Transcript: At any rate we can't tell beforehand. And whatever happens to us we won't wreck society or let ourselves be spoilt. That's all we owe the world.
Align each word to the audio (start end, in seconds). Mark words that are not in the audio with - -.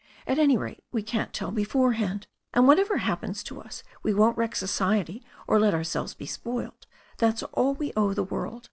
At 0.25 0.39
any 0.39 0.57
rate 0.57 0.83
we 0.91 1.03
can't 1.03 1.31
tell 1.31 1.51
beforehand. 1.51 2.25
And 2.55 2.67
whatever 2.67 2.97
happens 2.97 3.43
to 3.43 3.61
us 3.61 3.83
we 4.01 4.15
won't 4.15 4.35
wreck 4.35 4.55
society 4.55 5.23
or 5.45 5.59
let 5.59 5.75
ourselves 5.75 6.15
be 6.15 6.25
spoilt. 6.25 6.87
That's 7.19 7.43
all 7.53 7.75
we 7.75 7.93
owe 7.95 8.15
the 8.15 8.23
world. 8.23 8.59